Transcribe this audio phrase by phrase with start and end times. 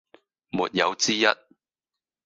[0.49, 1.27] 沒有之一